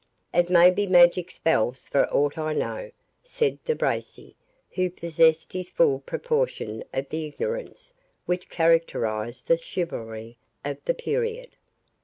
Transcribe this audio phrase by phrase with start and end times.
[0.33, 2.89] "It may be magic spells for aught I know,"
[3.23, 4.35] said De Bracy,
[4.71, 7.93] who possessed his full proportion of the ignorance
[8.25, 11.55] which characterised the chivalry of the period.